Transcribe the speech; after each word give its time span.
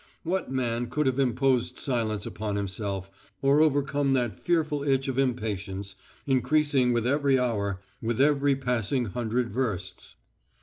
What 0.23 0.51
man 0.51 0.87
could 0.89 1.05
have 1.05 1.19
imposed 1.19 1.77
silence 1.77 2.25
upon 2.25 2.55
himself, 2.55 3.11
or 3.43 3.61
overcome 3.61 4.13
that 4.13 4.39
fearful 4.39 4.81
itch 4.81 5.07
of 5.07 5.19
impatience, 5.19 5.93
increasing 6.25 6.91
with 6.91 7.05
every 7.05 7.37
hour, 7.37 7.79
with 8.01 8.19
every 8.19 8.55
passing 8.55 9.05
hundred 9.05 9.51
versts? 9.51 10.15